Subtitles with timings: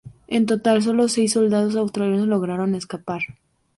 [0.27, 3.21] En total, sólo seis soldados australianos lograron escapar.